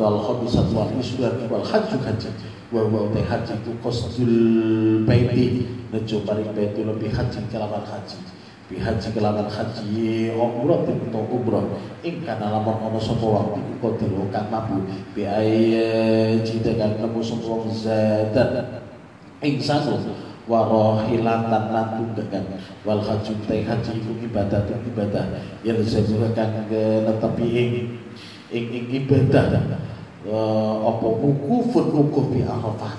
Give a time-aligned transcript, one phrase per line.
[0.00, 2.30] wal hajju haji
[2.72, 4.36] wa wa haji itu qasdul
[5.04, 5.68] baiti.
[5.94, 8.18] Nejo paring baiti lebih haji kelawan haji
[8.64, 11.62] bi haji kelawan haji umrah to umrah.
[12.02, 14.82] Ing kana lamun ana sapa wong iku kodir kang mampu.
[15.14, 15.52] Bi ay
[16.42, 18.82] jida kang nemu sapa zadat
[19.44, 20.02] ing sanggup
[20.50, 25.24] warohilatan lan tunggangan wal haji te haji ibadah ibadah.
[25.62, 27.70] Yang disebut kang netepi ing
[28.54, 29.82] ing ibadah.
[30.24, 32.94] Uh, apa wukufun wukuf di Arafah.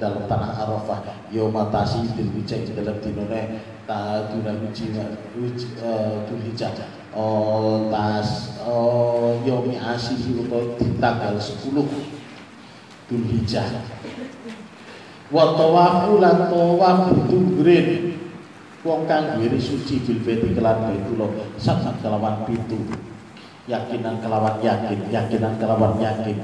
[0.00, 1.04] Dalam tanah Arafah.
[1.28, 5.04] Yauma tasidil wijah dalam dinone ta wijina
[5.36, 6.72] dul hijjah.
[7.14, 11.70] Oh tas oh yaumi asiri utawa di tanggal 10
[13.06, 13.70] dul hijjah.
[15.30, 18.14] Wa tawafu lan tawaf bidugrin
[18.84, 22.76] wong kang suci bil beti kelan baitullah sak kelawan pitu
[23.64, 26.36] yakinan kelawan yakin yakinan kelawan yakin.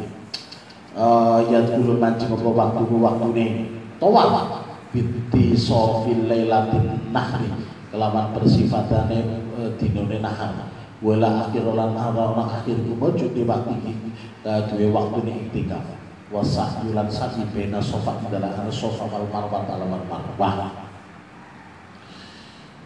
[0.91, 3.65] Uh, ya dulu mancing apa waktu waktu ini
[4.01, 4.65] tawaf.
[4.91, 7.47] Binti sofil lailatin nahri.
[7.91, 10.73] Kelawan persifatane uh, dinone nahar.
[11.01, 13.95] Wala akhir lan ana akhir kumujud di waktu iki.
[14.43, 15.85] Uh, duwe waktune iktikaf.
[16.31, 20.87] Wasah yulan sa'i bena sofa dalam ana sofa wal marwah alaman marwah.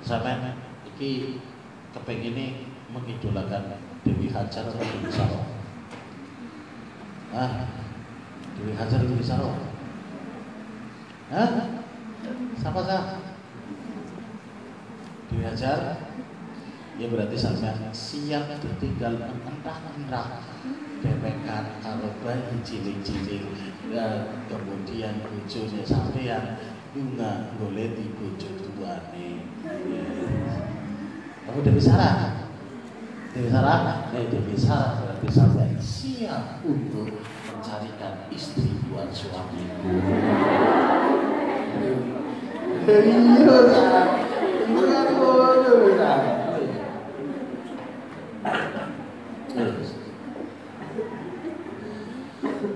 [0.05, 1.41] Sampean iki
[1.97, 5.41] kepengine mengidolakan Dewi Hajar atau Dewi Saro?
[7.33, 7.53] Hah?
[8.59, 9.53] Dewi Hajar Dewi Saro?
[11.33, 11.49] Hah?
[12.61, 13.05] Siapa sah?
[15.33, 15.79] Dewi Hajar?
[16.95, 20.27] Ya berarti sampai siap ditinggal entah-entah
[21.05, 23.45] dewekan kalau bayi cilik-cilik
[23.93, 26.57] ya, kemudian bojone sampean
[26.97, 28.09] bunga boleh di
[28.63, 30.55] tuane ya.
[31.45, 31.95] kamu udah bisa
[33.35, 37.19] Sarah, eh berarti sampai siap untuk
[37.51, 39.91] mencarikan istri buat suamiku.
[42.87, 43.19] Iya,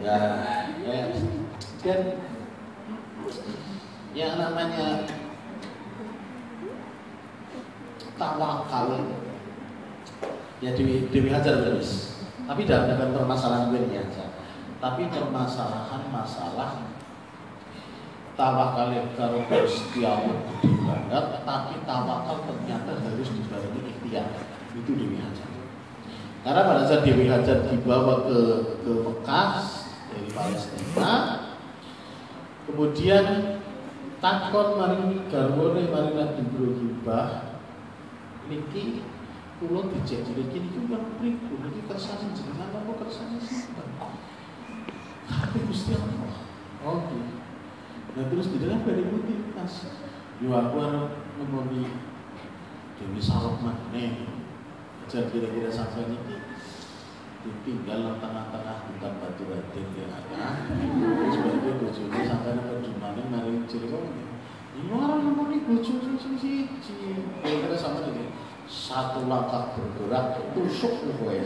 [0.02, 0.18] Ya,
[0.82, 0.98] ya,
[1.86, 2.00] dan
[4.10, 5.06] yang namanya
[8.18, 9.06] tawakal
[10.58, 14.24] ya Dewi, Dewi Hajar terus tapi dalam permasalahan gue nih aja.
[14.80, 16.80] Tapi permasalahan masalah
[18.38, 24.32] tawakal kalau Allah gede banget tapi tawakal ternyata harus dibarengi ikhtiar.
[24.72, 25.50] Itu Dewi Hajar.
[26.40, 28.40] Karena pada saat Dewi Hajar dibawa ke
[28.80, 29.52] ke Mekah
[30.08, 31.12] dari Palestina
[32.64, 33.26] kemudian
[34.24, 37.28] takon mari garwane mari nabi berubah
[38.48, 39.04] niki
[39.58, 43.90] Kulo dijajari kini ku yang priku, niki kersane jenengan apa kersane sinten?
[45.26, 46.46] Tapi Gusti Allah.
[46.78, 47.18] Gitu.
[48.14, 49.90] Nah terus di dalam dari putih pas.
[50.38, 51.10] Yo aku arep
[51.42, 51.90] nemoni
[53.02, 54.30] Dewi Salok maneh.
[55.02, 56.38] Ajar kira-kira sampai niki
[57.42, 60.22] ditinggal tengah-tengah hutan batu batin ya kan.
[61.34, 64.06] Sebagai bojone sampai nang jumane mari cerita.
[64.78, 66.70] Ini orang nemoni bojo sing siji.
[67.42, 68.30] Kira-kira sama iki
[68.68, 71.36] satu langkah bergerak tusuk kowe.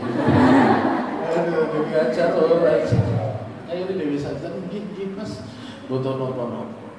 [1.23, 2.99] Aduh, Dewi ajar ora iso.
[3.71, 5.39] Ayo Dewi saja nggih nggih Mas.
[5.87, 6.91] Boten napa-napa.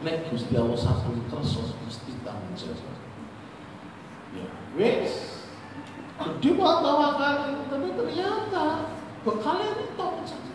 [0.00, 2.96] Nek Gusti Allah sampun kersa mesti tanggung jawab.
[4.32, 5.44] Ya, wis.
[6.16, 7.36] Gede banget tawakal,
[7.68, 8.64] tapi ternyata
[9.20, 10.54] bekalnya itu saja.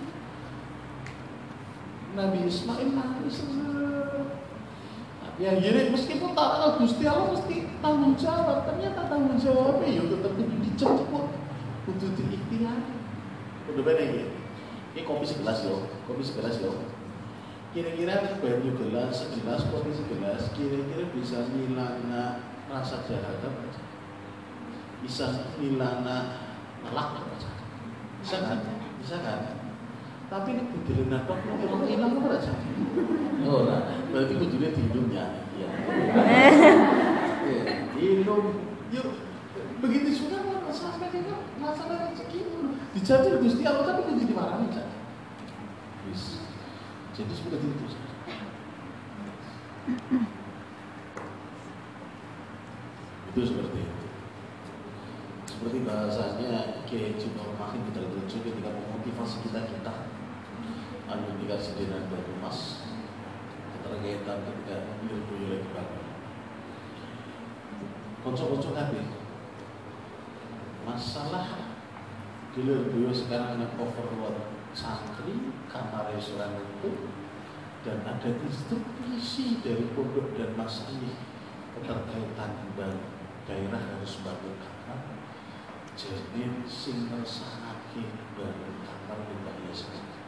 [2.17, 3.45] Nabi Ismail nangis
[5.41, 10.37] Ya jadi meskipun tak tahu Gusti Allah mesti tanggung jawab, ternyata tanggung jawabnya ya tetap
[10.37, 11.25] kudu dijemput,
[11.89, 12.77] kudu diikhtiar.
[13.73, 14.29] Udah beda ya.
[14.93, 16.85] Ini kopi segelas loh, kopi segelas loh.
[17.73, 23.65] Kira-kira banyu gelas segelas, kopi segelas, kira-kira bisa milana rasa jahat apa?
[25.01, 26.37] Bisa milana
[26.85, 27.49] melak apa?
[28.21, 28.61] Bisa kan?
[29.01, 29.57] Bisa kan?
[30.29, 30.63] Tapi ini
[31.09, 32.53] napak mau memang hilang apa aja?
[34.21, 35.25] Berarti kudunya hidungnya.
[35.57, 35.69] Ya.
[37.97, 38.61] Minum,
[38.93, 39.17] yuk.
[39.81, 42.45] Begitu sudah masalah itu masalah rezeki
[42.93, 44.93] dijajal Gusti Allah tapi kudu dimarahi saja.
[46.05, 46.45] Wis.
[47.17, 47.85] Jadi seperti itu.
[53.33, 54.05] Itu seperti itu.
[55.49, 59.93] Seperti bahasanya Kiai Cumar Makin kita lucu ketika memotivasi kita kita
[61.09, 62.90] anu dikasih dengan batu emas
[63.91, 66.07] keterkaitan ketika buyur-buyur lagi bangun
[68.23, 69.03] kocok-kocok kabeh
[70.87, 71.75] masalah
[72.55, 77.11] di Lirboyo sekarang ada overload santri kamar restoran itu
[77.83, 81.15] dan ada instruksi dari pondok dan masyarakat
[81.75, 82.51] keterkaitan
[83.43, 84.99] daerah harus bangun kamar.
[85.97, 88.05] Jadi sing ngersakake
[88.37, 90.20] bangun kamar mbak Yai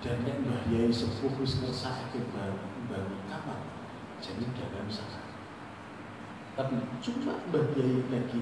[0.00, 0.40] dan yang
[0.72, 3.60] Yai sepuh ngersakake bangun kamar
[4.20, 5.24] jadi jangan salah
[6.56, 8.40] tapi cuma mbak Yai lagi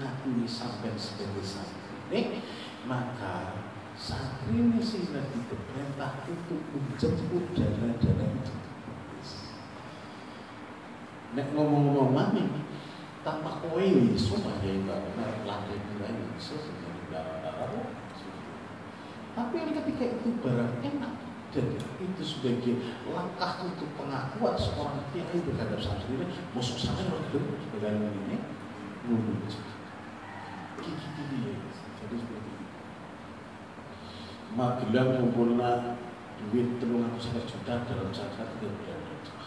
[0.00, 2.40] ngakui sampai sebagai santri
[2.88, 3.64] maka
[3.94, 8.54] santri ini sih lagi diperintah untuk menjemput dana-dana itu.
[11.34, 12.44] Nek ngomong-ngomong mami
[13.26, 17.22] tanpa kowe iso aja enggak nek lantai mulai sebenarnya
[19.64, 21.12] tapi ketika itu barang enak
[21.56, 27.40] dan itu sebagai langkah untuk pengakuan seorang kiai terhadap santri ini musuh sampai itu
[27.72, 28.44] dengan ini.
[29.08, 29.40] Mundur
[30.84, 31.38] gigi gigi
[31.96, 32.76] jadi seperti itu.
[34.52, 35.96] Magelang ngumpulna
[36.52, 39.00] duit telung juta dalam jangka tiga bulan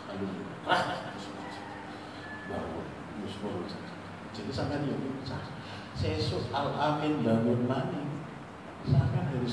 [0.09, 0.27] lalu
[2.49, 2.81] bahwa
[3.21, 3.69] musbol
[4.33, 5.43] jadi sampai dia pecah
[5.93, 8.16] sesuk al amin bangun mani
[9.27, 9.43] sampai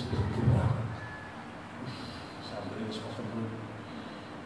[2.78, 3.42] harus ketemu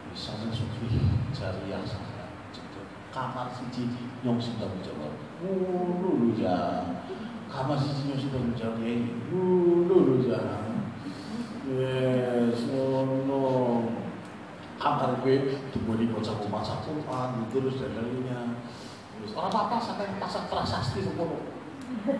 [0.09, 0.89] bisa mensufi
[1.29, 2.33] cari yang sampai
[3.13, 3.93] kamar siji
[4.25, 5.13] nyong sing tanggung jawab
[5.45, 6.81] dulu ya
[7.45, 8.93] kamar siji nyong sing tanggung jawab ya
[9.29, 10.41] dulu ya
[11.77, 13.85] yes no
[14.81, 18.57] kamar gue dibeli bocah masak Quran terus dan lainnya
[19.13, 21.48] terus orang apa sampai pasang prasasti semua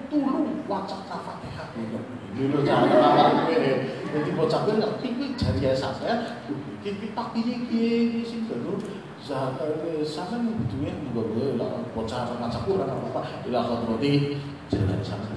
[0.10, 3.74] tulu wacak fatihah ini lo jangan kamar gue
[4.10, 6.42] jadi bocah gue ngerti gue jari ya saya
[6.80, 8.80] kita pak ini gini sih dulu.
[9.20, 14.40] Sama butuhnya juga gue lah bocah masak Quran apa apa dilakukan roti
[14.72, 15.36] jangan sama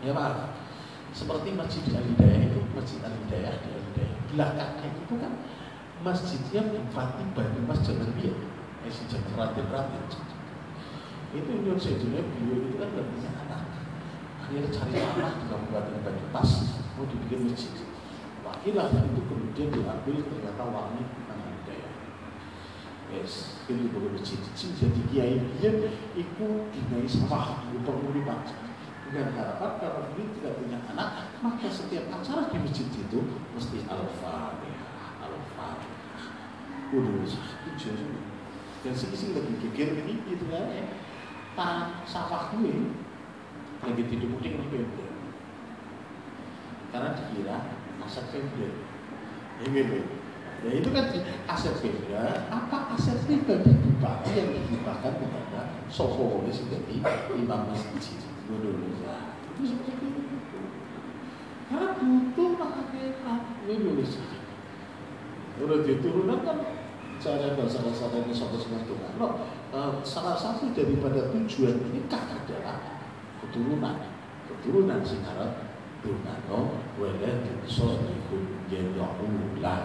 [0.00, 0.56] ya pak.
[1.12, 5.32] Seperti masjid Al Hidayah itu masjid Al Hidayah di Al Hidayah belakangnya itu kan
[6.00, 8.32] masjidnya bupati Bandung Mas Jalan Biar
[8.86, 10.00] eh si Jalan Rantai Rantai
[11.30, 13.62] itu Indonesia Junior beliau itu kan gak punya anak
[14.42, 16.50] akhirnya cari tanah di Kabupaten Bandung pas
[16.98, 17.86] mau dibikin masjid.
[18.42, 21.94] Wakilah itu kemudian diambil ternyata wangi Al Hidayah
[23.14, 25.70] yes itu bukan masjid jadi kiai dia
[26.18, 28.58] itu dinai sama penghuni bangsa
[29.06, 33.18] dengan harapan kalau dia tidak punya anak maka setiap acara di masjid itu
[33.54, 36.24] mesti al-fatihah al-fatihah.
[36.90, 38.18] Udah itu
[38.80, 40.66] dan sih lagi geger itu kan.
[40.72, 40.86] ya
[41.60, 42.88] tanah sawah gue
[43.84, 45.08] lagi tidur mudik di Pemda
[46.88, 47.56] karena dikira
[48.00, 48.68] aset Pemda
[49.60, 49.98] ya gitu
[50.64, 51.04] ya itu kan
[51.52, 55.84] aset Pemda apa aset pribadi bupati yang dihibahkan kepada
[56.40, 56.96] oleh sebagai
[57.36, 58.16] imam masjid.
[58.48, 60.60] Dulu itu seperti itu.
[61.68, 64.16] Karena butuh hakikat ini nulis
[65.60, 66.79] udah diturunan kan
[67.20, 69.28] cara bahasa-bahasa ini dengan Tuhan no,
[70.00, 72.80] salah satu daripada tujuan nikah adalah
[73.44, 73.96] keturunan.
[74.48, 75.68] Keturunan sing arep
[76.00, 77.30] dunano wala
[77.62, 79.80] tusolihun yad'ulah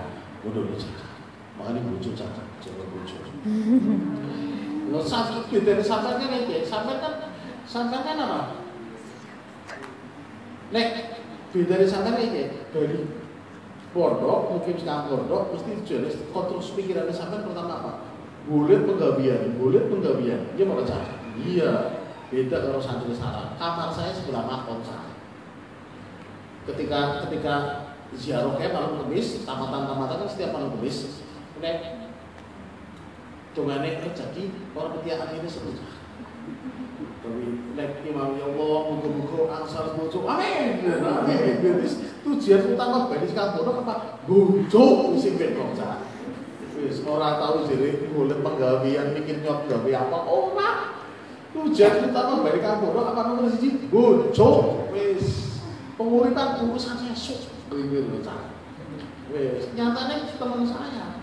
[0.48, 1.16] udah dicakap
[1.60, 3.18] makanya bojo cakap jangan bojo.
[4.92, 7.14] Lo satu dari sampai kan aja, sampai kan
[7.68, 8.40] sampai kan apa?
[10.72, 10.88] Nek
[11.51, 13.25] dari sampai aja dari
[13.96, 17.92] pondok mungkin sekarang pondok mesti jelas kontrol pikirannya sampai pertama apa?
[18.46, 20.52] Boleh penggabian, boleh penggabian.
[20.60, 21.16] Dia mau cari.
[21.40, 21.72] Iya,
[22.30, 23.56] beda kalau santri salah.
[23.56, 25.16] Kamar saya sebelah makon saya.
[26.68, 27.54] Ketika ketika
[28.14, 31.24] ziarah kayak malam kemis, tamatan-tamatan kan setiap malam kemis.
[31.64, 32.06] Nek
[33.56, 35.80] Dongane rezeki orang ketiakan ini sebut.
[37.25, 40.29] Tapi nek imam ya Allah muga-muga angsal bojo.
[40.29, 40.77] Amin.
[40.86, 41.58] Amin.
[41.82, 44.22] Wis tujuan utama bani sekambono apa?
[44.29, 46.05] Bojo sing ben bangsa.
[46.77, 50.70] Wis ora tau jere golek penggawean mikir nyok gawe apa ora.
[51.50, 53.89] Tujuan utama bani kambono apa nomor siji?
[53.89, 54.50] Bojo.
[54.94, 55.58] Wis
[55.98, 57.50] penguripan urusan esuk.
[57.74, 58.22] Ini lho,
[59.34, 61.17] Wis nyatane teman saya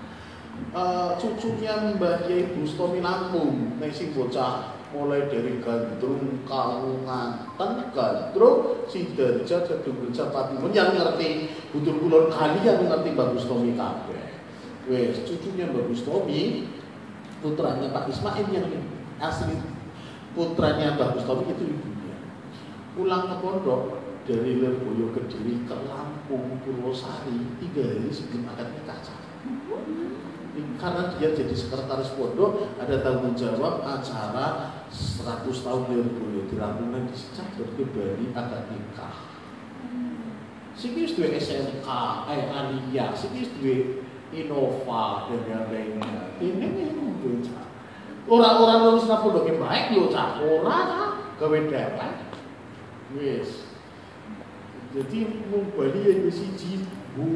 [0.75, 10.29] uh, cucunya Mbah Yai Bustomi Lampung nek bocah mulai dari Gandrung, Kalunganten, Gandrung, Sidarja, Kedungreja,
[10.29, 14.23] Patimun yang ngerti butuh kulon kalian ngerti Mbah Bustomi kabeh.
[14.93, 16.69] Wes cucunya Mbah Bustomi
[17.41, 18.69] putranya Pak Ismail yang
[19.19, 19.57] asli
[20.37, 22.17] putranya Mbah Bustomi itu ibunya.
[22.93, 23.83] Pulang ke pondok
[24.29, 29.01] dari Lirboyo Kediri ke Lampung Purwosari tiga hari sebelum akad nikah
[30.53, 36.57] karena dia jadi sekretaris pondok ada tanggung jawab acara 100 tahun Lirboyo di
[37.33, 39.33] Cakdor ke Bali akan nikah
[40.73, 41.89] wis duwe SMK,
[42.33, 46.33] eh Alia, wis duwe Innova dan yang lainnya.
[46.41, 46.85] Ini ini
[48.25, 52.13] Orang-orang lulus napa pondok baik lho cah, ora cah gawe dewek.
[53.13, 53.69] Wis.
[54.97, 55.19] Jadi
[55.53, 57.02] mau Bali yang siji.
[57.13, 57.29] Wis.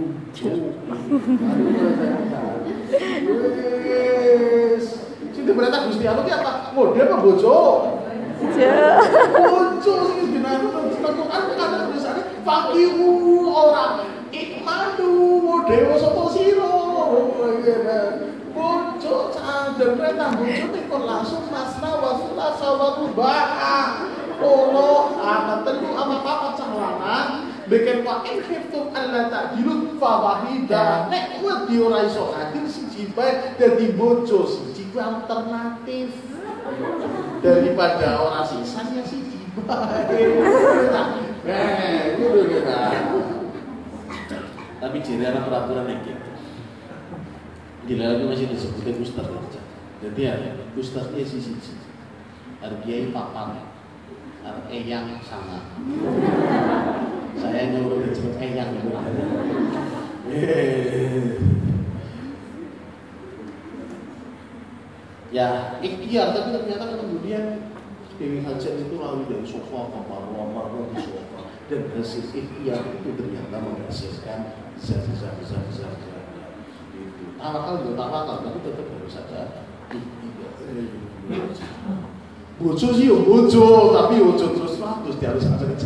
[5.37, 6.73] Sing diberita Gusti Allah ki apa?
[6.73, 7.85] Model apa bojo?
[9.37, 10.89] Bojo sing dinaku nang
[11.29, 14.01] kan kadang tulisane fakiru ora
[14.33, 16.73] ikmadu model sapa sira.
[18.57, 24.09] Bojo sadar perintah bojo tekon langsung masna wasula sawatu ba'a.
[24.37, 27.46] Allah akan tentu apa apa cahlangan bikin
[28.07, 33.91] wa in khiftum alla ta'dilu fa wahida nek wedi ora iso adil siji bae dadi
[33.95, 36.15] bojo siji alternatif.
[37.43, 40.15] Daripada orang sisa ya siji bae.
[41.47, 42.79] Eh itu kita
[44.77, 46.31] tapi jadi ada peraturan yang gitu.
[47.87, 49.63] Di dalamnya masih disebutnya ustaz aja
[50.07, 50.35] jadi ya
[50.79, 51.75] ustaznya sisi sisi
[52.87, 53.75] kiai papan.
[54.71, 55.59] Eyang sama
[57.37, 58.91] saya nyuruh disebut eyang gitu
[65.31, 67.45] ya ikhtiar tapi ternyata kemudian
[68.17, 71.53] Dewi Hajat itu lalu dari sofa ke marwah di sofa.
[71.69, 76.09] Dan hasil ikhtiar itu ternyata menghasilkan bisa-bisa bisa-bisa itu.
[77.37, 79.69] Tawakal juga tawakal tapi tetap harus ada.
[79.93, 80.53] Ikhtiar
[82.57, 85.77] bojo sih bojo tapi bojo terus terus dia harus ada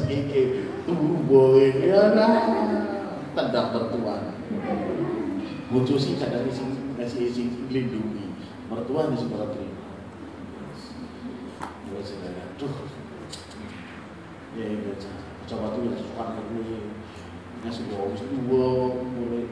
[0.90, 2.34] cekike boy ya nah
[3.38, 4.16] tendang mertua
[5.70, 8.34] bojo sih kadang sing ngasih sing lindungi.
[8.66, 9.86] Mertua di sekolah terima.
[11.62, 12.74] Ya saya tuh.
[14.58, 14.94] Ya ya
[15.46, 16.78] coba tuh yang suka gue
[17.62, 18.68] ngasih bawa wis dua
[19.14, 19.44] mulai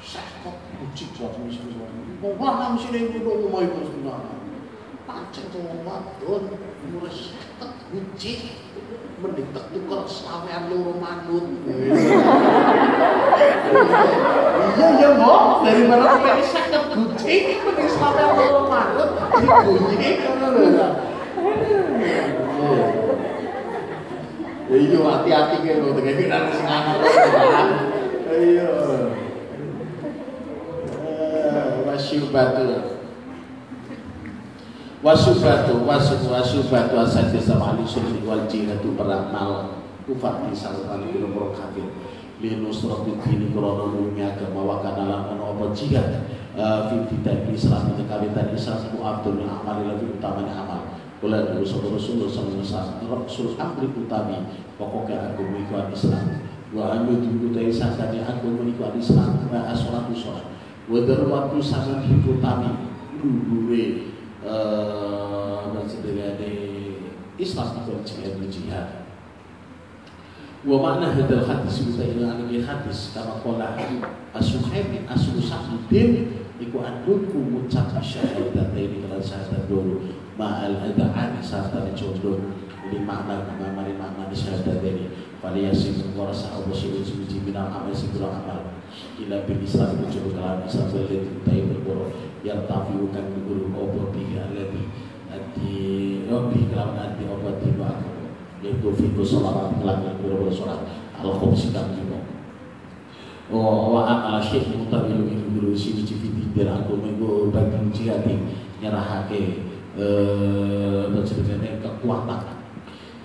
[0.00, 1.88] sakit kucing suatu misalnya
[2.20, 4.36] mau mana sini ini dong mau ikut sebenarnya
[5.08, 6.52] pancen wong wadon
[6.84, 8.32] umur 50 guci
[9.22, 11.46] mending tak tukar sawean loro manut.
[14.74, 20.88] Iya ya mo, dari mana iki 50 guci mending sawean loro manut dibunyi ngono lho.
[24.72, 26.98] Ya iya hati-hati ke lho dengan nang sing anak.
[28.26, 28.70] Iya.
[31.86, 32.91] Wasyubatu
[35.02, 39.82] wasubatu wasub wasubatu asadi samali sulhi wal jihadu beramal.
[40.02, 41.86] Kufat di salatan bila kafir.
[42.42, 43.86] Linus rabbil dini krono
[44.50, 46.26] wa kana lan ono jihad.
[46.58, 50.98] Fi bidan Islam itu kawitan Islam ku abdul amal lebih utama amal.
[51.22, 54.42] Kula Rasul Rasul sallallahu alaihi Rasul amri utami
[54.74, 56.24] pokoknya agama iku Islam.
[56.74, 59.46] Wa anyu dibutai sakane agama iku Islam.
[59.46, 60.46] Wa asolatu sholat.
[60.90, 62.74] Wa darwatu sangat utami
[64.42, 66.54] duluwe dari
[67.38, 68.88] Islam itu jihad jihad.
[70.62, 73.10] Wa makna hadal hadis kita ini ini hadis.
[73.10, 73.74] Kama qala
[74.30, 80.06] As-Suhaimi As-Suhaimudin iku anunku ngucap syahadatain kalau syahadat dulu.
[80.38, 82.38] Ma'al ada'an sarta dicondo
[82.88, 85.10] li makna kama mari makna syahadat ini.
[85.42, 88.81] Faliyasim warasa Allah suci minal amal sikura amal
[89.22, 93.70] Ila itu kalam Islam Balik tayi berboro Yang tafiu kan guru
[94.12, 94.82] bihi alati
[95.32, 95.76] Adi
[96.28, 98.10] Rabbi kalam adi obo dino aku
[98.60, 100.84] Yaitu fitu sholawat Kelam guru sholat.
[101.22, 102.18] Al-Khumsi kami juga
[103.52, 108.48] Oh, wa akala syekh mutawilu min guru sini civiti dan aku menggo bagi jihati
[108.80, 111.04] nyerahake eh
[111.84, 112.40] kekuatan.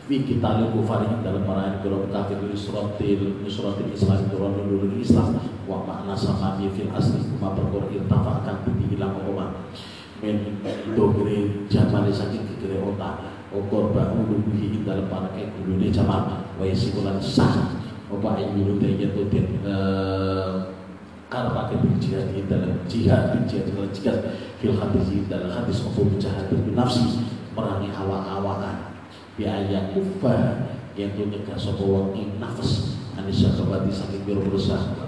[0.07, 5.35] Fi kita kufarin dalam marahin kalau kafir nusratil nusratil islam dulu islam
[5.67, 8.55] wa makna sama fil asli kuma perkara irtafa akan
[8.87, 9.45] hilang apa
[10.23, 10.57] men
[10.97, 13.37] dogre jamane saking kekere otak.
[13.47, 17.79] Okor ba uluhi dalam para kayak gulune jamal wa yasikulan sah.
[18.11, 19.63] Opa ibnu tayyatu den
[21.27, 24.19] karena pakai jihad di dalam jihad jihad dalam jihad.
[24.59, 27.23] Fil hadis dalam hadis untuk jihad nafsi
[27.55, 28.99] merangi hawa-hawaan
[29.39, 30.67] biaya kufa
[30.99, 32.99] yang nyegah sapa wong ing nafas.
[33.15, 35.06] Anis syahwati saking biro berusaha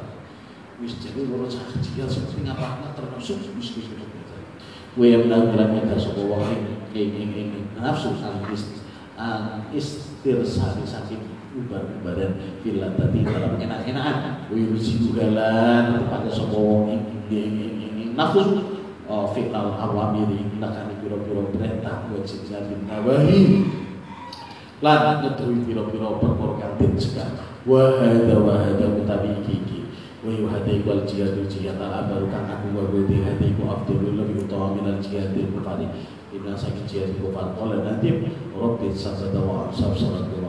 [0.79, 3.87] wis jadi berusaha jika seperti ngapa ternafsu wis wis
[4.97, 6.49] Wa yang benar nyegah sapa wong
[6.97, 8.81] ing ing ing nafsu anis
[9.13, 12.33] an istirsali saking ubar-ubaran
[12.65, 18.65] bila tadi dalam enak-enakan wa yusidu galan kepada sapa wong ing ing nafsu
[19.05, 23.41] uh, fi'lal awamiri nakani pira-pira perintah wa jinjatin nawahi
[24.81, 27.29] lan ngeduwi pira-pira perkara kang den cegah
[27.67, 28.55] wa hadza wa
[29.37, 29.78] iki
[32.03, 35.87] abaru kang aku wa wa hadi ku afdalul lebih utama jihadil kufari
[36.35, 40.48] Ibn sakit jihadil kufar Qala nadim Rabbi sasada wa amsab salatu wa